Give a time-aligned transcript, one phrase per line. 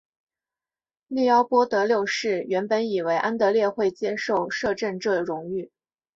[1.07, 5.69] 利奥波德六世原本以为安德烈会接受摄政这荣誉。